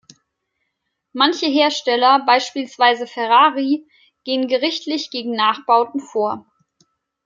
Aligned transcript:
Manche 1.13 1.45
Hersteller, 1.45 2.23
beispielsweise 2.25 3.05
Ferrari, 3.05 3.85
gehen 4.23 4.47
gerichtlich 4.47 5.11
gegen 5.11 5.33
Nachbauten 5.35 5.99
vor. 5.99 6.49